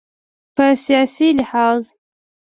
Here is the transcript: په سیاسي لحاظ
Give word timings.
په 0.55 0.65
سیاسي 0.83 1.29
لحاظ 1.39 1.83